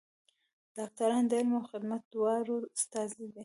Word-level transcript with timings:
ډاکټران 0.77 1.23
د 1.27 1.31
علم 1.39 1.51
او 1.57 1.67
خدمت 1.71 2.01
دواړو 2.13 2.55
استازي 2.77 3.25
دي. 3.33 3.39